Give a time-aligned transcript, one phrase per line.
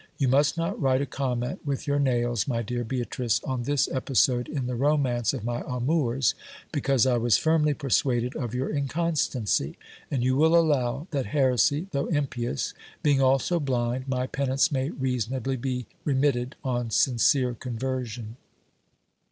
[0.17, 4.47] You must not write a comment with your nails, my dear Beatrice, on this episode
[4.47, 6.33] in the romance of my amours,
[6.71, 9.77] because I was firmly persuaded of your inconstancy,
[10.09, 15.55] and you will allow that heresy, though impious, being also blind, my penance may reasonably
[15.55, 18.37] be remitted on sincere conversion.